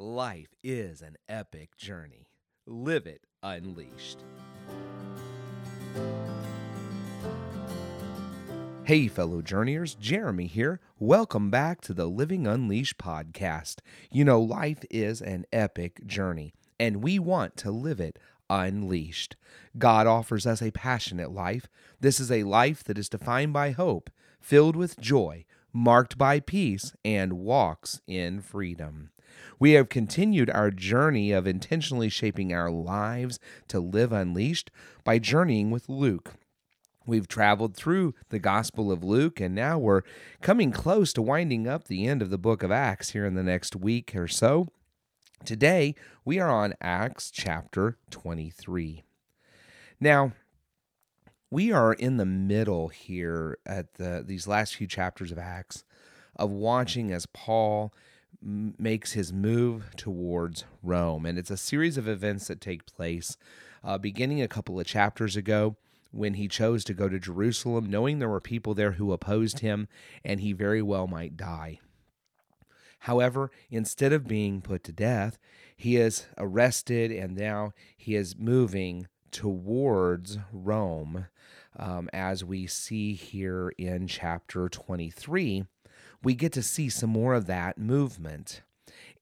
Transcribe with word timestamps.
Life 0.00 0.54
is 0.62 1.02
an 1.02 1.16
epic 1.28 1.76
journey. 1.76 2.28
Live 2.68 3.04
it 3.04 3.22
unleashed. 3.42 4.22
Hey, 8.84 9.08
fellow 9.08 9.42
journeyers, 9.42 9.96
Jeremy 9.96 10.46
here. 10.46 10.78
Welcome 11.00 11.50
back 11.50 11.80
to 11.80 11.92
the 11.92 12.06
Living 12.06 12.46
Unleashed 12.46 12.96
podcast. 12.96 13.78
You 14.08 14.24
know, 14.24 14.40
life 14.40 14.84
is 14.88 15.20
an 15.20 15.46
epic 15.52 16.06
journey, 16.06 16.54
and 16.78 17.02
we 17.02 17.18
want 17.18 17.56
to 17.56 17.72
live 17.72 17.98
it 17.98 18.20
unleashed. 18.48 19.34
God 19.78 20.06
offers 20.06 20.46
us 20.46 20.62
a 20.62 20.70
passionate 20.70 21.32
life. 21.32 21.66
This 21.98 22.20
is 22.20 22.30
a 22.30 22.44
life 22.44 22.84
that 22.84 22.98
is 22.98 23.08
defined 23.08 23.52
by 23.52 23.72
hope, 23.72 24.10
filled 24.40 24.76
with 24.76 25.00
joy, 25.00 25.44
marked 25.72 26.16
by 26.16 26.38
peace, 26.38 26.94
and 27.04 27.32
walks 27.32 28.00
in 28.06 28.40
freedom. 28.40 29.10
We 29.58 29.72
have 29.72 29.88
continued 29.88 30.50
our 30.50 30.70
journey 30.70 31.32
of 31.32 31.46
intentionally 31.46 32.08
shaping 32.08 32.52
our 32.52 32.70
lives 32.70 33.38
to 33.68 33.80
live 33.80 34.12
unleashed 34.12 34.70
by 35.04 35.18
journeying 35.18 35.70
with 35.70 35.88
Luke. 35.88 36.34
We've 37.06 37.26
traveled 37.26 37.74
through 37.74 38.14
the 38.28 38.38
Gospel 38.38 38.92
of 38.92 39.02
Luke, 39.02 39.40
and 39.40 39.54
now 39.54 39.78
we're 39.78 40.02
coming 40.42 40.70
close 40.70 41.12
to 41.14 41.22
winding 41.22 41.66
up 41.66 41.84
the 41.84 42.06
end 42.06 42.20
of 42.20 42.28
the 42.28 42.36
book 42.36 42.62
of 42.62 42.70
Acts 42.70 43.10
here 43.10 43.24
in 43.24 43.34
the 43.34 43.42
next 43.42 43.74
week 43.74 44.14
or 44.14 44.28
so. 44.28 44.68
Today, 45.44 45.94
we 46.24 46.38
are 46.38 46.50
on 46.50 46.74
Acts 46.80 47.30
chapter 47.30 47.96
23. 48.10 49.04
Now, 49.98 50.32
we 51.50 51.72
are 51.72 51.94
in 51.94 52.18
the 52.18 52.26
middle 52.26 52.88
here 52.88 53.58
at 53.64 53.94
the, 53.94 54.22
these 54.26 54.46
last 54.46 54.76
few 54.76 54.86
chapters 54.86 55.32
of 55.32 55.38
Acts 55.38 55.84
of 56.36 56.50
watching 56.50 57.10
as 57.10 57.26
Paul 57.26 57.92
makes 58.40 59.12
his 59.12 59.32
move 59.32 59.90
towards 59.96 60.64
Rome. 60.82 61.26
And 61.26 61.38
it's 61.38 61.50
a 61.50 61.56
series 61.56 61.96
of 61.96 62.08
events 62.08 62.48
that 62.48 62.60
take 62.60 62.86
place 62.86 63.36
uh, 63.84 63.98
beginning 63.98 64.42
a 64.42 64.48
couple 64.48 64.78
of 64.78 64.86
chapters 64.86 65.36
ago 65.36 65.76
when 66.10 66.34
he 66.34 66.48
chose 66.48 66.84
to 66.84 66.94
go 66.94 67.08
to 67.08 67.18
Jerusalem, 67.18 67.90
knowing 67.90 68.18
there 68.18 68.28
were 68.28 68.40
people 68.40 68.74
there 68.74 68.92
who 68.92 69.12
opposed 69.12 69.60
him 69.60 69.88
and 70.24 70.40
he 70.40 70.52
very 70.52 70.82
well 70.82 71.06
might 71.06 71.36
die. 71.36 71.80
However, 73.00 73.50
instead 73.70 74.12
of 74.12 74.26
being 74.26 74.60
put 74.60 74.82
to 74.84 74.92
death, 74.92 75.38
he 75.76 75.96
is 75.96 76.26
arrested 76.36 77.12
and 77.12 77.36
now 77.36 77.72
he 77.96 78.16
is 78.16 78.36
moving 78.36 79.06
towards 79.30 80.38
Rome, 80.52 81.26
um, 81.76 82.08
as 82.12 82.44
we 82.44 82.66
see 82.66 83.14
here 83.14 83.72
in 83.78 84.08
chapter 84.08 84.68
23. 84.68 85.64
We 86.22 86.34
get 86.34 86.52
to 86.52 86.62
see 86.62 86.88
some 86.88 87.10
more 87.10 87.34
of 87.34 87.46
that 87.46 87.78
movement. 87.78 88.62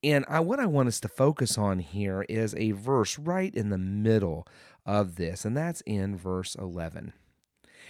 And 0.02 0.24
I, 0.28 0.40
what 0.40 0.60
I 0.60 0.66
want 0.66 0.88
us 0.88 1.00
to 1.00 1.08
focus 1.08 1.58
on 1.58 1.80
here 1.80 2.24
is 2.28 2.54
a 2.54 2.72
verse 2.72 3.18
right 3.18 3.54
in 3.54 3.70
the 3.70 3.78
middle 3.78 4.46
of 4.84 5.16
this, 5.16 5.44
and 5.44 5.56
that's 5.56 5.80
in 5.82 6.16
verse 6.16 6.54
11. 6.54 7.12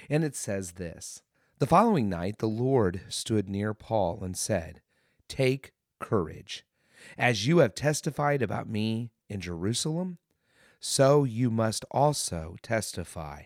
And 0.08 0.24
it 0.24 0.34
says 0.34 0.72
this 0.72 1.22
The 1.58 1.66
following 1.66 2.08
night, 2.08 2.38
the 2.38 2.48
Lord 2.48 3.02
stood 3.08 3.48
near 3.48 3.74
Paul 3.74 4.20
and 4.22 4.36
said, 4.36 4.80
Take 5.28 5.72
courage. 5.98 6.64
As 7.18 7.46
you 7.46 7.58
have 7.58 7.74
testified 7.74 8.42
about 8.42 8.68
me 8.68 9.10
in 9.28 9.40
Jerusalem, 9.40 10.18
so 10.80 11.24
you 11.24 11.50
must 11.50 11.84
also 11.90 12.56
testify 12.62 13.44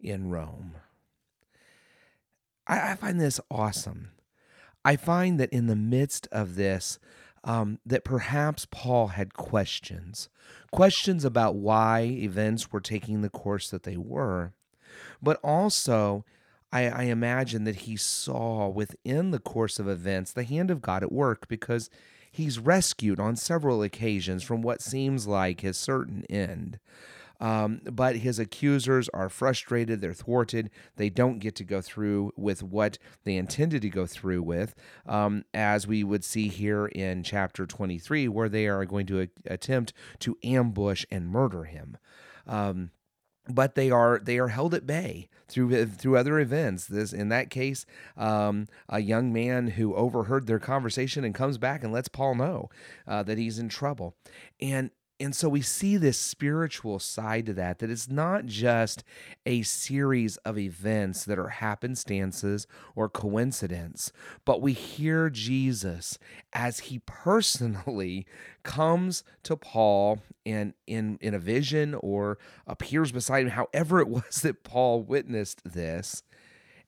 in 0.00 0.30
Rome. 0.30 0.76
I, 2.66 2.92
I 2.92 2.94
find 2.94 3.20
this 3.20 3.40
awesome. 3.50 4.10
I 4.84 4.96
find 4.96 5.40
that 5.40 5.50
in 5.50 5.66
the 5.66 5.76
midst 5.76 6.28
of 6.30 6.56
this, 6.56 6.98
um, 7.42 7.78
that 7.84 8.04
perhaps 8.04 8.66
Paul 8.70 9.08
had 9.08 9.34
questions, 9.34 10.28
questions 10.72 11.24
about 11.24 11.56
why 11.56 12.00
events 12.00 12.72
were 12.72 12.80
taking 12.80 13.22
the 13.22 13.30
course 13.30 13.70
that 13.70 13.82
they 13.82 13.96
were, 13.96 14.52
but 15.22 15.38
also 15.42 16.24
I, 16.72 16.88
I 16.88 17.02
imagine 17.04 17.64
that 17.64 17.76
he 17.76 17.96
saw 17.96 18.68
within 18.68 19.30
the 19.30 19.38
course 19.38 19.78
of 19.78 19.88
events 19.88 20.32
the 20.32 20.42
hand 20.42 20.70
of 20.70 20.82
God 20.82 21.04
at 21.04 21.12
work 21.12 21.46
because 21.46 21.88
he's 22.32 22.58
rescued 22.58 23.20
on 23.20 23.36
several 23.36 23.82
occasions 23.82 24.42
from 24.42 24.60
what 24.60 24.82
seems 24.82 25.28
like 25.28 25.60
his 25.60 25.76
certain 25.76 26.24
end. 26.28 26.80
Um, 27.44 27.82
but 27.84 28.16
his 28.16 28.38
accusers 28.38 29.10
are 29.10 29.28
frustrated, 29.28 30.00
they're 30.00 30.14
thwarted, 30.14 30.70
they 30.96 31.10
don't 31.10 31.40
get 31.40 31.54
to 31.56 31.64
go 31.64 31.82
through 31.82 32.32
with 32.38 32.62
what 32.62 32.96
they 33.24 33.36
intended 33.36 33.82
to 33.82 33.90
go 33.90 34.06
through 34.06 34.42
with, 34.42 34.74
um, 35.04 35.44
as 35.52 35.86
we 35.86 36.02
would 36.04 36.24
see 36.24 36.48
here 36.48 36.86
in 36.86 37.22
chapter 37.22 37.66
23, 37.66 38.28
where 38.28 38.48
they 38.48 38.66
are 38.66 38.86
going 38.86 39.04
to 39.04 39.20
a- 39.20 39.28
attempt 39.44 39.92
to 40.20 40.38
ambush 40.42 41.04
and 41.10 41.28
murder 41.28 41.64
him. 41.64 41.98
Um, 42.46 42.92
but 43.46 43.74
they 43.74 43.90
are 43.90 44.18
they 44.22 44.38
are 44.38 44.48
held 44.48 44.72
at 44.72 44.86
bay 44.86 45.28
through 45.46 45.84
through 45.84 46.16
other 46.16 46.38
events. 46.38 46.86
This 46.86 47.12
in 47.12 47.28
that 47.28 47.50
case, 47.50 47.84
um, 48.16 48.68
a 48.88 49.00
young 49.00 49.34
man 49.34 49.66
who 49.66 49.94
overheard 49.94 50.46
their 50.46 50.58
conversation 50.58 51.24
and 51.24 51.34
comes 51.34 51.58
back 51.58 51.84
and 51.84 51.92
lets 51.92 52.08
Paul 52.08 52.36
know 52.36 52.70
uh, 53.06 53.22
that 53.24 53.36
he's 53.36 53.58
in 53.58 53.68
trouble, 53.68 54.16
and 54.62 54.90
and 55.20 55.34
so 55.34 55.48
we 55.48 55.60
see 55.60 55.96
this 55.96 56.18
spiritual 56.18 56.98
side 56.98 57.46
to 57.46 57.54
that 57.54 57.78
that 57.78 57.90
it's 57.90 58.08
not 58.08 58.46
just 58.46 59.04
a 59.46 59.62
series 59.62 60.36
of 60.38 60.58
events 60.58 61.24
that 61.24 61.38
are 61.38 61.48
happenstances 61.48 62.66
or 62.94 63.08
coincidence 63.08 64.12
but 64.44 64.60
we 64.60 64.72
hear 64.72 65.30
jesus 65.30 66.18
as 66.52 66.80
he 66.80 67.00
personally 67.00 68.26
comes 68.62 69.22
to 69.42 69.56
paul 69.56 70.20
and 70.44 70.74
in 70.86 71.18
in 71.20 71.34
a 71.34 71.38
vision 71.38 71.94
or 71.94 72.38
appears 72.66 73.12
beside 73.12 73.44
him 73.44 73.50
however 73.50 74.00
it 74.00 74.08
was 74.08 74.40
that 74.42 74.64
paul 74.64 75.02
witnessed 75.02 75.62
this 75.64 76.22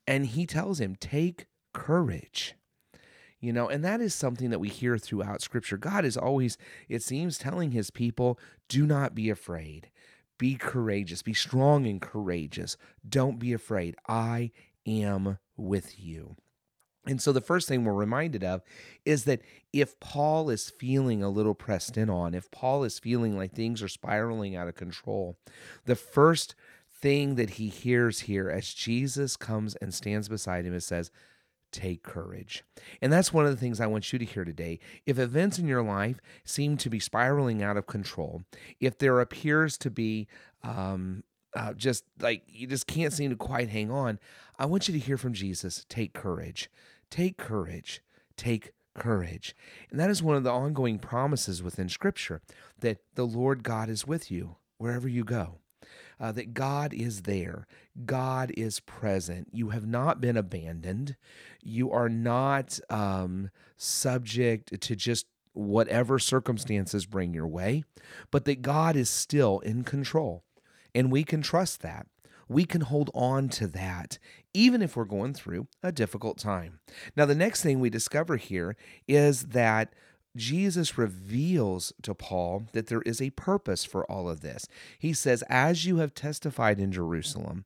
and 0.07 0.27
he 0.27 0.47
tells 0.47 0.81
him 0.81 0.97
take 0.97 1.47
courage 1.73 2.55
you 3.47 3.53
know 3.53 3.69
and 3.69 3.85
that 3.85 4.01
is 4.01 4.15
something 4.15 4.51
that 4.51 4.59
we 4.59 4.69
hear 4.69 4.99
throughout 4.99 5.41
scripture. 5.41 5.77
God 5.77 6.05
is 6.05 6.17
always 6.17 6.59
it 6.89 7.03
seems 7.03 7.39
telling 7.39 7.71
his 7.71 7.91
people 7.91 8.39
do 8.69 8.87
not 8.87 9.15
be 9.15 9.31
afraid. 9.31 9.91
Be 10.39 10.57
courageous. 10.57 11.23
Be 11.23 11.33
strong 11.33 11.87
and 11.87 12.01
courageous. 12.01 12.77
Don't 13.09 13.39
be 13.39 13.53
afraid. 13.53 13.97
I 14.07 14.51
am 14.87 15.39
with 15.57 15.99
you. 15.99 16.37
And 17.07 17.23
so 17.23 17.33
the 17.33 17.41
first 17.41 17.69
thing 17.69 17.85
we're 17.85 17.95
reminded 17.95 18.43
of 18.43 18.63
is 19.05 19.25
that 19.25 19.41
if 19.73 19.99
Paul 20.01 20.51
is 20.51 20.69
feeling 20.69 21.23
a 21.23 21.31
little 21.31 21.55
pressed 21.55 21.97
in 21.97 22.11
on, 22.11 22.35
if 22.35 22.51
Paul 22.51 22.83
is 22.83 22.99
feeling 22.99 23.37
like 23.37 23.53
things 23.53 23.81
are 23.81 23.89
spiraling 23.89 24.57
out 24.57 24.69
of 24.69 24.75
control, 24.75 25.39
the 25.85 25.95
first 25.95 26.57
thing 27.01 27.37
that 27.37 27.51
he 27.51 27.69
hears 27.69 28.21
here 28.21 28.51
as 28.51 28.75
Jesus 28.75 29.37
comes 29.37 29.77
and 29.77 29.95
stands 29.95 30.29
beside 30.29 30.67
him 30.67 30.73
and 30.73 30.83
says, 30.83 31.13
take 31.73 32.03
courage. 32.03 32.65
And 33.01 33.13
that's 33.13 33.33
one 33.33 33.45
of 33.45 33.51
the 33.51 33.57
things 33.57 33.81
I 33.81 33.87
want 33.87 34.13
you 34.13 34.19
to 34.19 34.25
hear 34.25 34.45
today. 34.45 34.79
If 35.05 35.19
events 35.19 35.59
in 35.59 35.67
your 35.67 35.83
life 35.83 36.21
seem 36.45 36.77
to 36.79 36.91
be 36.91 37.01
spiraling 37.01 37.63
out 37.63 37.77
of 37.77 37.87
control, 37.87 38.45
if 38.81 38.99
there 38.99 39.21
appears 39.21 39.77
to 39.79 39.91
be 39.91 40.29
um, 40.63 41.23
uh, 41.55 41.73
just 41.73 42.05
like 42.21 42.43
you 42.47 42.67
just 42.67 42.87
can't 42.87 43.13
seem 43.13 43.31
to 43.31 43.37
quite 43.37 43.69
hang 43.69 43.91
on, 43.91 44.19
I 44.59 44.67
want 44.67 44.89
you 44.89 44.93
to 44.93 45.01
hear 45.01 45.19
from 45.19 45.33
Jesus 45.33 45.85
take 45.89 46.13
courage. 46.13 46.71
Take 47.11 47.37
courage. 47.37 48.03
Take 48.37 48.73
courage. 48.95 49.55
And 49.91 50.01
that 50.01 50.11
is 50.11 50.23
one 50.23 50.37
of 50.37 50.45
the 50.45 50.53
ongoing 50.53 50.99
promises 50.99 51.63
within 51.63 51.89
Scripture 51.89 52.41
that 52.81 52.99
the 53.15 53.27
Lord 53.27 53.63
God 53.63 53.89
is 53.89 54.07
with 54.07 54.31
you 54.31 54.57
wherever 54.79 55.09
you 55.09 55.25
go 55.25 55.59
uh, 56.21 56.33
that 56.33 56.55
God 56.55 56.93
is 56.93 57.23
there, 57.23 57.67
God 58.05 58.53
is 58.57 58.81
present. 58.81 59.49
You 59.53 59.71
have 59.71 59.87
not 59.87 60.21
been 60.21 60.37
abandoned. 60.37 61.17
You 61.63 61.91
are 61.91 62.09
not 62.09 62.79
um, 62.91 63.51
subject 63.77 64.81
to 64.81 64.97
just 64.97 65.27
whatever 65.53 66.19
circumstances 66.19 67.07
bring 67.07 67.33
your 67.33 67.47
way, 67.47 67.85
but 68.31 68.45
that 68.45 68.63
God 68.63 68.95
is 68.97 69.09
still 69.09 69.61
in 69.61 69.85
control. 69.85 70.45
And 70.95 71.11
we 71.11 71.25
can 71.25 71.43
trust 71.43 71.83
that. 71.83 72.07
We 72.49 72.65
can 72.65 72.83
hold 72.83 73.11
on 73.15 73.49
to 73.51 73.67
that 73.69 74.19
even 74.57 74.81
if 74.81 74.97
we're 74.97 75.05
going 75.05 75.35
through 75.35 75.67
a 75.83 75.93
difficult 75.93 76.39
time. 76.39 76.81
Now, 77.15 77.27
the 77.27 77.35
next 77.35 77.63
thing 77.63 77.79
we 77.79 77.91
discover 77.91 78.39
here 78.39 78.75
is 79.07 79.49
that 79.49 79.93
Jesus 80.37 80.99
reveals 80.99 81.93
to 82.03 82.15
Paul 82.15 82.67
that 82.73 82.87
there 82.87 83.03
is 83.03 83.21
a 83.21 83.31
purpose 83.31 83.85
for 83.85 84.11
all 84.11 84.29
of 84.29 84.41
this. 84.41 84.69
He 84.99 85.13
says, 85.13 85.43
As 85.49 85.87
you 85.87 85.97
have 85.99 86.15
testified 86.15 86.79
in 86.79 86.93
Jerusalem, 86.93 87.65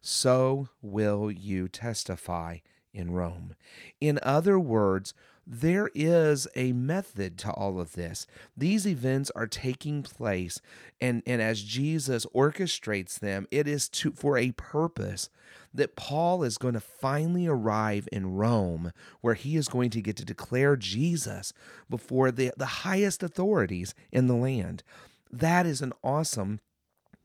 so 0.00 0.68
will 0.82 1.30
you 1.30 1.68
testify 1.68 2.58
in 2.92 3.12
Rome. 3.12 3.54
In 4.00 4.18
other 4.22 4.58
words, 4.58 5.14
there 5.46 5.90
is 5.94 6.46
a 6.54 6.72
method 6.72 7.36
to 7.38 7.50
all 7.50 7.80
of 7.80 7.92
this. 7.92 8.26
These 8.56 8.86
events 8.86 9.30
are 9.34 9.48
taking 9.48 10.02
place, 10.02 10.60
and, 11.00 11.22
and 11.26 11.42
as 11.42 11.62
Jesus 11.62 12.26
orchestrates 12.26 13.18
them, 13.18 13.48
it 13.50 13.66
is 13.66 13.88
to 13.88 14.12
for 14.12 14.38
a 14.38 14.52
purpose 14.52 15.30
that 15.74 15.96
Paul 15.96 16.44
is 16.44 16.58
going 16.58 16.74
to 16.74 16.80
finally 16.80 17.46
arrive 17.46 18.08
in 18.12 18.34
Rome, 18.34 18.92
where 19.20 19.34
he 19.34 19.56
is 19.56 19.68
going 19.68 19.90
to 19.90 20.02
get 20.02 20.16
to 20.18 20.24
declare 20.24 20.76
Jesus 20.76 21.52
before 21.90 22.30
the, 22.30 22.52
the 22.56 22.66
highest 22.66 23.22
authorities 23.22 23.94
in 24.12 24.28
the 24.28 24.36
land. 24.36 24.84
That 25.30 25.66
is 25.66 25.80
an 25.80 25.92
awesome 26.04 26.60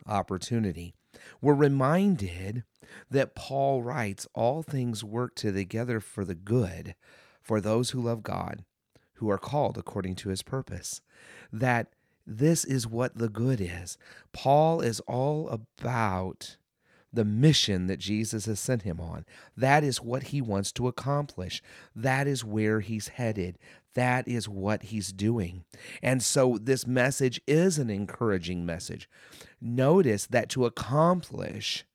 opportunity. 0.08 0.96
We're 1.42 1.54
reminded 1.54 2.64
that 3.10 3.36
Paul 3.36 3.84
writes, 3.84 4.28
All 4.34 4.64
things 4.64 5.04
work 5.04 5.36
together 5.36 6.00
for 6.00 6.26
the 6.26 6.36
good 6.36 6.96
for 7.42 7.62
those 7.62 7.92
who 7.92 8.02
love 8.02 8.24
God, 8.24 8.64
who 9.16 9.30
are 9.30 9.38
called 9.38 9.78
according 9.78 10.16
to 10.16 10.30
his 10.30 10.44
purpose. 10.44 11.02
That 11.52 11.88
this 12.26 12.66
is 12.66 12.86
what 12.86 13.18
the 13.18 13.30
good 13.30 13.62
is. 13.62 13.98
Paul 14.34 14.82
is 14.82 15.00
all 15.02 15.48
about 15.50 16.58
the 17.12 17.26
mission 17.26 17.88
that 17.88 18.00
Jesus 18.00 18.46
has 18.46 18.60
sent 18.60 18.84
him 18.84 19.00
on. 19.00 19.26
That 19.56 19.84
is 19.84 20.02
what 20.02 20.24
he 20.24 20.42
wants 20.42 20.72
to 20.74 20.88
accomplish. 20.88 21.62
That 21.96 22.28
is 22.28 22.44
where 22.44 22.82
he's 22.82 23.10
headed. 23.10 23.58
That 23.94 24.28
is 24.28 24.48
what 24.48 24.84
he's 24.84 25.12
doing. 25.12 25.64
And 26.04 26.22
so 26.22 26.60
this 26.62 26.86
message 26.86 27.42
is 27.48 27.80
an 27.80 27.90
encouraging 27.90 28.66
message. 28.66 29.10
Notice 29.60 30.28
that 30.28 30.50
to 30.50 30.66
accomplish 30.66 31.86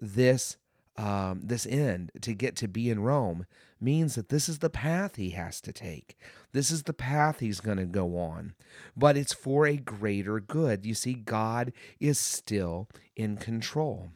this 0.00 0.56
um, 0.96 1.42
this 1.44 1.64
end 1.64 2.10
to 2.22 2.34
get 2.34 2.56
to 2.56 2.66
be 2.66 2.90
in 2.90 2.98
Rome 2.98 3.46
means 3.80 4.16
that 4.16 4.30
this 4.30 4.48
is 4.48 4.58
the 4.58 4.68
path 4.68 5.14
he 5.14 5.30
has 5.30 5.60
to 5.60 5.72
take. 5.72 6.18
This 6.52 6.72
is 6.72 6.82
the 6.82 6.92
path 6.92 7.38
he's 7.38 7.60
going 7.60 7.78
to 7.78 7.84
go 7.84 8.18
on. 8.18 8.54
But 8.96 9.16
it's 9.16 9.32
for 9.32 9.64
a 9.64 9.76
greater 9.76 10.40
good. 10.40 10.84
You 10.84 10.94
see, 10.94 11.14
God 11.14 11.72
is 12.00 12.18
still 12.18 12.88
in 13.14 13.36
control. 13.36 14.08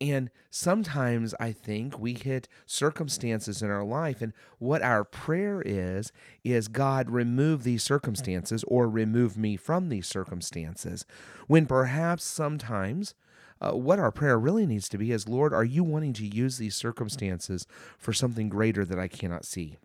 And 0.00 0.30
sometimes 0.50 1.34
I 1.38 1.52
think 1.52 1.98
we 1.98 2.14
hit 2.14 2.48
circumstances 2.66 3.62
in 3.62 3.70
our 3.70 3.84
life, 3.84 4.20
and 4.20 4.32
what 4.58 4.82
our 4.82 5.04
prayer 5.04 5.62
is, 5.64 6.12
is 6.42 6.68
God, 6.68 7.10
remove 7.10 7.62
these 7.62 7.82
circumstances 7.82 8.64
or 8.68 8.88
remove 8.88 9.36
me 9.36 9.56
from 9.56 9.88
these 9.88 10.06
circumstances. 10.06 11.04
When 11.46 11.66
perhaps 11.66 12.24
sometimes 12.24 13.14
uh, 13.60 13.72
what 13.72 13.98
our 13.98 14.10
prayer 14.10 14.38
really 14.38 14.66
needs 14.66 14.88
to 14.90 14.98
be 14.98 15.12
is 15.12 15.28
Lord, 15.28 15.54
are 15.54 15.64
you 15.64 15.84
wanting 15.84 16.12
to 16.14 16.26
use 16.26 16.58
these 16.58 16.76
circumstances 16.76 17.66
for 17.98 18.12
something 18.12 18.48
greater 18.48 18.84
that 18.84 18.98
I 18.98 19.08
cannot 19.08 19.44
see? 19.44 19.76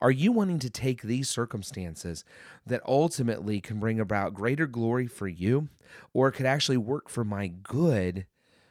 Are 0.00 0.10
you 0.10 0.32
wanting 0.32 0.58
to 0.60 0.70
take 0.70 1.02
these 1.02 1.28
circumstances 1.28 2.24
that 2.66 2.82
ultimately 2.86 3.60
can 3.60 3.78
bring 3.80 4.00
about 4.00 4.34
greater 4.34 4.66
glory 4.66 5.06
for 5.06 5.28
you, 5.28 5.68
or 6.12 6.30
could 6.30 6.46
actually 6.46 6.76
work 6.76 7.08
for 7.08 7.24
my 7.24 7.48
good 7.48 8.26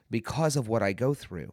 because 0.10 0.56
of 0.56 0.68
what 0.68 0.84
I 0.84 0.94
go 0.94 1.14
through? 1.14 1.52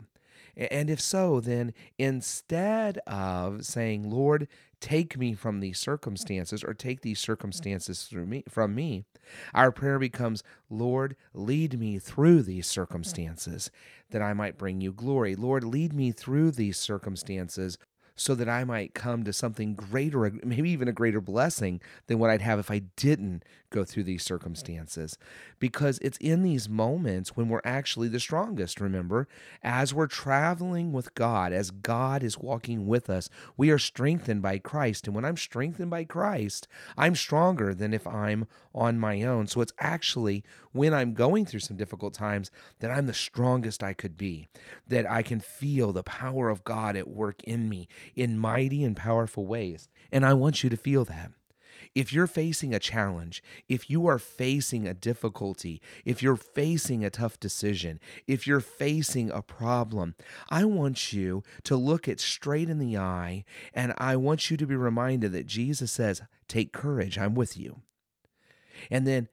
And 0.56 0.88
if 0.88 1.00
so, 1.00 1.40
then 1.40 1.74
instead 1.98 2.98
of 3.06 3.64
saying, 3.64 4.08
Lord, 4.08 4.46
take 4.80 5.18
me 5.18 5.34
from 5.34 5.60
these 5.60 5.78
circumstances 5.78 6.62
or 6.62 6.74
take 6.74 7.00
these 7.00 7.18
circumstances 7.18 8.04
through 8.04 8.26
me 8.26 8.44
from 8.48 8.74
me, 8.74 9.04
our 9.52 9.72
prayer 9.72 9.98
becomes, 9.98 10.44
Lord, 10.70 11.16
lead 11.32 11.78
me 11.78 11.98
through 11.98 12.42
these 12.42 12.68
circumstances 12.68 13.70
that 14.10 14.22
I 14.22 14.32
might 14.32 14.58
bring 14.58 14.80
you 14.80 14.92
glory. 14.92 15.34
Lord, 15.34 15.64
lead 15.64 15.92
me 15.92 16.12
through 16.12 16.52
these 16.52 16.78
circumstances 16.78 17.76
so 18.16 18.34
that 18.34 18.48
I 18.48 18.64
might 18.64 18.94
come 18.94 19.24
to 19.24 19.32
something 19.32 19.74
greater, 19.74 20.30
maybe 20.42 20.70
even 20.70 20.88
a 20.88 20.92
greater 20.92 21.20
blessing 21.20 21.80
than 22.06 22.18
what 22.18 22.30
I'd 22.30 22.42
have 22.42 22.58
if 22.58 22.70
I 22.70 22.82
didn't 22.96 23.44
go 23.70 23.84
through 23.84 24.04
these 24.04 24.22
circumstances. 24.22 25.18
Because 25.58 25.98
it's 25.98 26.18
in 26.18 26.42
these 26.42 26.68
moments 26.68 27.36
when 27.36 27.48
we're 27.48 27.60
actually 27.64 28.08
the 28.08 28.20
strongest, 28.20 28.80
remember? 28.80 29.26
As 29.62 29.92
we're 29.92 30.06
traveling 30.06 30.92
with 30.92 31.14
God, 31.14 31.52
as 31.52 31.72
God 31.72 32.22
is 32.22 32.38
walking 32.38 32.86
with 32.86 33.10
us, 33.10 33.28
we 33.56 33.70
are 33.70 33.78
strengthened 33.78 34.42
by 34.42 34.58
Christ. 34.58 35.06
And 35.06 35.14
when 35.14 35.24
I'm 35.24 35.36
strengthened 35.36 35.90
by 35.90 36.04
Christ, 36.04 36.68
I'm 36.96 37.16
stronger 37.16 37.74
than 37.74 37.92
if 37.92 38.06
I'm 38.06 38.46
on 38.74 38.98
my 38.98 39.22
own. 39.22 39.48
So 39.48 39.60
it's 39.60 39.72
actually 39.80 40.44
when 40.72 40.94
I'm 40.94 41.14
going 41.14 41.46
through 41.46 41.60
some 41.60 41.76
difficult 41.76 42.14
times 42.14 42.50
that 42.80 42.90
I'm 42.90 43.06
the 43.06 43.14
strongest 43.14 43.82
I 43.82 43.92
could 43.92 44.16
be, 44.16 44.48
that 44.86 45.10
I 45.10 45.22
can 45.22 45.40
feel 45.40 45.92
the 45.92 46.02
power 46.02 46.48
of 46.48 46.64
God 46.64 46.96
at 46.96 47.08
work 47.08 47.42
in 47.44 47.68
me 47.68 47.88
in 48.14 48.38
mighty 48.38 48.84
and 48.84 48.96
powerful 48.96 49.46
ways. 49.46 49.88
And 50.12 50.24
I 50.24 50.34
want 50.34 50.62
you 50.62 50.70
to 50.70 50.76
feel 50.76 51.04
that. 51.06 51.30
If 51.94 52.12
you're 52.12 52.26
facing 52.26 52.74
a 52.74 52.80
challenge, 52.80 53.42
if 53.68 53.88
you 53.88 54.06
are 54.06 54.18
facing 54.18 54.86
a 54.86 54.94
difficulty, 54.94 55.80
if 56.04 56.22
you're 56.22 56.36
facing 56.36 57.04
a 57.04 57.10
tough 57.10 57.38
decision, 57.38 58.00
if 58.26 58.46
you're 58.46 58.60
facing 58.60 59.30
a 59.30 59.42
problem, 59.42 60.16
I 60.50 60.64
want 60.64 61.12
you 61.12 61.44
to 61.64 61.76
look 61.76 62.08
it 62.08 62.20
straight 62.20 62.68
in 62.68 62.78
the 62.78 62.98
eye 62.98 63.44
and 63.72 63.94
I 63.96 64.16
want 64.16 64.50
you 64.50 64.56
to 64.56 64.66
be 64.66 64.74
reminded 64.74 65.32
that 65.32 65.46
Jesus 65.46 65.92
says, 65.92 66.22
Take 66.48 66.72
courage, 66.72 67.16
I'm 67.16 67.34
with 67.34 67.56
you. 67.56 67.82
And 68.90 69.06
then 69.06 69.28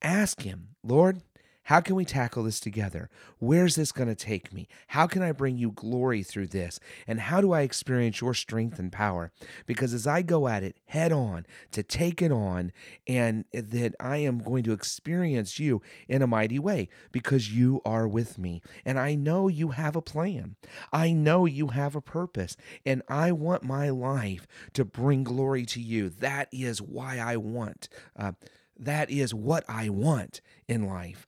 ask 0.00 0.42
Him, 0.42 0.76
Lord, 0.84 1.22
how 1.68 1.82
can 1.82 1.96
we 1.96 2.06
tackle 2.06 2.44
this 2.44 2.60
together? 2.60 3.10
Where's 3.40 3.74
this 3.74 3.92
going 3.92 4.08
to 4.08 4.14
take 4.14 4.54
me? 4.54 4.68
How 4.86 5.06
can 5.06 5.22
I 5.22 5.32
bring 5.32 5.58
you 5.58 5.70
glory 5.70 6.22
through 6.22 6.46
this? 6.46 6.80
And 7.06 7.20
how 7.20 7.42
do 7.42 7.52
I 7.52 7.60
experience 7.60 8.22
your 8.22 8.32
strength 8.32 8.78
and 8.78 8.90
power? 8.90 9.32
Because 9.66 9.92
as 9.92 10.06
I 10.06 10.22
go 10.22 10.48
at 10.48 10.62
it 10.62 10.78
head 10.86 11.12
on 11.12 11.44
to 11.72 11.82
take 11.82 12.22
it 12.22 12.32
on, 12.32 12.72
and 13.06 13.44
that 13.52 13.94
I 14.00 14.16
am 14.16 14.38
going 14.38 14.62
to 14.62 14.72
experience 14.72 15.60
you 15.60 15.82
in 16.08 16.22
a 16.22 16.26
mighty 16.26 16.58
way 16.58 16.88
because 17.12 17.54
you 17.54 17.82
are 17.84 18.08
with 18.08 18.38
me. 18.38 18.62
And 18.86 18.98
I 18.98 19.14
know 19.14 19.46
you 19.46 19.68
have 19.68 19.94
a 19.94 20.00
plan. 20.00 20.56
I 20.90 21.12
know 21.12 21.44
you 21.44 21.68
have 21.68 21.94
a 21.94 22.00
purpose. 22.00 22.56
And 22.86 23.02
I 23.10 23.30
want 23.32 23.62
my 23.62 23.90
life 23.90 24.46
to 24.72 24.86
bring 24.86 25.22
glory 25.22 25.66
to 25.66 25.82
you. 25.82 26.08
That 26.08 26.48
is 26.50 26.80
why 26.80 27.18
I 27.18 27.36
want. 27.36 27.90
Uh, 28.18 28.32
that 28.78 29.10
is 29.10 29.34
what 29.34 29.64
I 29.68 29.90
want 29.90 30.40
in 30.66 30.86
life 30.86 31.26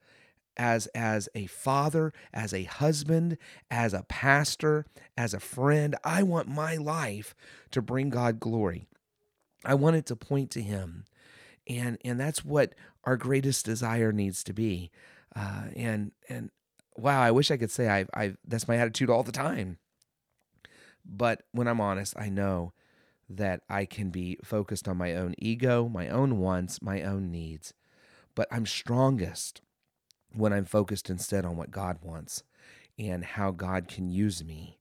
as 0.57 0.87
as 0.89 1.29
a 1.35 1.47
father, 1.47 2.13
as 2.33 2.53
a 2.53 2.65
husband, 2.65 3.39
as 3.71 3.93
a 3.95 4.05
pastor, 4.05 4.87
as 5.17 5.35
a 5.35 5.41
friend. 5.41 5.97
I 6.05 6.23
want 6.23 6.49
my 6.49 6.77
life 6.77 7.35
to 7.71 7.83
bring 7.83 8.11
God 8.11 8.41
glory. 8.41 8.87
I 9.65 9.75
want 9.75 9.97
it 9.97 10.07
to 10.07 10.17
point 10.17 10.51
to 10.53 10.63
him. 10.63 11.05
And 11.69 11.99
and 12.05 12.19
that's 12.19 12.45
what 12.45 12.75
our 13.05 13.17
greatest 13.17 13.65
desire 13.65 14.13
needs 14.13 14.43
to 14.45 14.53
be. 14.53 14.91
Uh, 15.35 15.65
and 15.77 16.13
and 16.29 16.51
wow, 16.97 17.21
I 17.21 17.31
wish 17.31 17.51
I 17.51 17.57
could 17.57 17.71
say 17.71 17.89
I 17.89 18.07
I 18.15 18.35
that's 18.47 18.69
my 18.69 18.77
attitude 18.77 19.11
all 19.11 19.23
the 19.23 19.33
time. 19.33 19.79
But 21.05 21.43
when 21.53 21.67
I'm 21.67 21.81
honest, 21.81 22.15
I 22.19 22.29
know 22.29 22.73
that 23.29 23.63
I 23.69 23.85
can 23.85 24.11
be 24.11 24.39
focused 24.45 24.89
on 24.89 24.97
my 24.97 25.15
own 25.15 25.35
ego, 25.39 25.89
my 25.89 26.09
own 26.09 26.39
wants, 26.39 26.83
my 26.83 27.03
own 27.03 27.31
needs. 27.31 27.73
But 28.35 28.49
I'm 28.51 28.67
strongest 28.67 29.63
when 30.35 30.53
I'm 30.53 30.65
focused 30.65 31.11
instead 31.11 31.45
on 31.45 31.57
what 31.57 31.71
God 31.71 31.99
wants 32.03 32.43
and 32.99 33.25
how 33.25 33.51
God 33.51 33.89
can 33.89 34.09
use 34.09 34.45
me. 34.45 34.79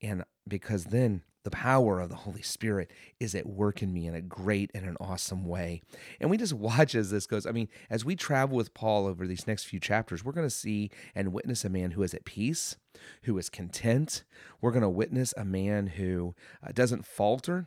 And 0.00 0.24
because 0.46 0.86
then 0.86 1.22
the 1.44 1.50
power 1.50 2.00
of 2.00 2.08
the 2.10 2.16
Holy 2.16 2.42
Spirit 2.42 2.90
is 3.20 3.34
at 3.34 3.46
work 3.46 3.82
in 3.82 3.92
me 3.92 4.06
in 4.06 4.14
a 4.14 4.20
great 4.20 4.70
and 4.74 4.84
an 4.84 4.96
awesome 5.00 5.46
way. 5.46 5.80
And 6.20 6.28
we 6.28 6.36
just 6.36 6.52
watch 6.54 6.94
as 6.94 7.10
this 7.10 7.26
goes. 7.26 7.46
I 7.46 7.52
mean, 7.52 7.68
as 7.88 8.04
we 8.04 8.16
travel 8.16 8.56
with 8.56 8.74
Paul 8.74 9.06
over 9.06 9.26
these 9.26 9.46
next 9.46 9.64
few 9.64 9.80
chapters, 9.80 10.24
we're 10.24 10.32
going 10.32 10.46
to 10.46 10.50
see 10.54 10.90
and 11.14 11.32
witness 11.32 11.64
a 11.64 11.70
man 11.70 11.92
who 11.92 12.02
is 12.02 12.14
at 12.14 12.24
peace, 12.24 12.76
who 13.22 13.38
is 13.38 13.48
content. 13.48 14.24
We're 14.60 14.72
going 14.72 14.82
to 14.82 14.88
witness 14.88 15.32
a 15.36 15.44
man 15.44 15.86
who 15.86 16.34
uh, 16.62 16.72
doesn't 16.72 17.06
falter, 17.06 17.66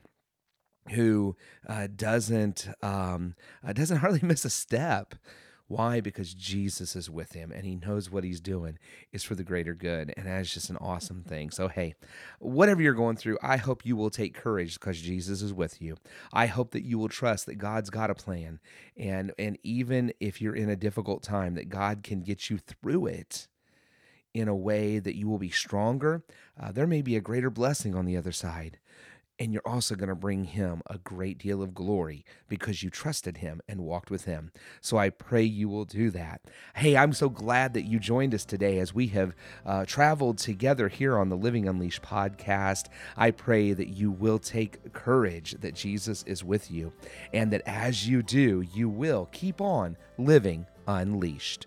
who 0.92 1.36
uh, 1.68 1.88
doesn't 1.96 2.70
um, 2.82 3.36
uh, 3.66 3.74
doesn't 3.74 3.98
hardly 4.02 4.22
miss 4.22 4.46
a 4.46 4.50
step. 4.50 5.16
Why? 5.72 6.02
Because 6.02 6.34
Jesus 6.34 6.98
is 6.98 7.10
with 7.10 7.32
him 7.32 7.50
and 7.50 7.64
he 7.64 7.78
knows 7.78 8.12
what 8.12 8.26
he's 8.26 8.42
doing 8.42 8.78
is 9.14 9.24
for 9.24 9.36
the 9.36 9.44
greater 9.46 9.74
good. 9.74 10.14
And 10.18 10.28
that's 10.28 10.54
just 10.54 10.70
an 10.70 10.76
awesome 10.78 11.24
thing. 11.24 11.50
So, 11.50 11.70
hey, 11.70 11.96
whatever 12.40 12.82
you're 12.82 12.94
going 12.94 13.16
through, 13.16 13.38
I 13.42 13.56
hope 13.56 13.86
you 13.86 13.96
will 13.96 14.10
take 14.10 14.34
courage 14.34 14.78
because 14.78 15.00
Jesus 15.00 15.42
is 15.42 15.54
with 15.54 15.82
you. 15.82 15.96
I 16.34 16.48
hope 16.48 16.72
that 16.72 16.84
you 16.84 17.00
will 17.00 17.08
trust 17.08 17.46
that 17.46 17.56
God's 17.56 17.90
got 17.90 18.10
a 18.10 18.16
plan. 18.16 18.60
And, 18.98 19.32
and 19.40 19.58
even 19.64 20.12
if 20.20 20.42
you're 20.42 20.56
in 20.56 20.70
a 20.70 20.76
difficult 20.76 21.24
time, 21.24 21.56
that 21.56 21.70
God 21.70 22.04
can 22.04 22.22
get 22.22 22.50
you 22.50 22.58
through 22.58 23.06
it 23.06 23.48
in 24.34 24.50
a 24.50 24.56
way 24.56 25.00
that 25.00 25.16
you 25.16 25.30
will 25.30 25.38
be 25.38 25.50
stronger. 25.50 26.24
Uh, 26.62 26.74
there 26.74 26.88
may 26.88 27.02
be 27.02 27.16
a 27.16 27.22
greater 27.22 27.50
blessing 27.50 27.96
on 27.96 28.06
the 28.06 28.18
other 28.18 28.34
side. 28.34 28.78
And 29.42 29.52
you're 29.52 29.68
also 29.68 29.96
going 29.96 30.08
to 30.08 30.14
bring 30.14 30.44
him 30.44 30.84
a 30.86 31.00
great 31.00 31.40
deal 31.40 31.64
of 31.64 31.74
glory 31.74 32.24
because 32.48 32.84
you 32.84 32.92
trusted 32.92 33.38
him 33.38 33.60
and 33.68 33.82
walked 33.82 34.12
with 34.12 34.26
him. 34.26 34.52
So 34.82 34.98
I 34.98 35.10
pray 35.10 35.42
you 35.42 35.68
will 35.68 35.86
do 35.86 36.12
that. 36.12 36.42
Hey, 36.76 36.96
I'm 36.96 37.12
so 37.12 37.28
glad 37.28 37.74
that 37.74 37.82
you 37.82 37.98
joined 37.98 38.36
us 38.36 38.46
today 38.46 38.78
as 38.78 38.94
we 38.94 39.08
have 39.08 39.34
uh, 39.66 39.86
traveled 39.86 40.38
together 40.38 40.90
here 40.90 41.18
on 41.18 41.30
the 41.30 41.36
Living 41.36 41.68
Unleashed 41.68 42.04
podcast. 42.04 42.86
I 43.18 43.32
pray 43.32 43.74
that 43.74 43.88
you 43.88 44.12
will 44.12 44.38
take 44.38 44.94
courage 44.94 45.56
that 45.62 45.74
Jesus 45.74 46.22
is 46.28 46.44
with 46.44 46.70
you 46.70 46.94
and 47.34 47.52
that 47.52 47.64
as 47.66 48.08
you 48.08 48.22
do, 48.22 48.62
you 48.76 48.90
will 48.90 49.28
keep 49.32 49.60
on 49.60 49.98
living 50.20 50.68
unleashed. 50.86 51.66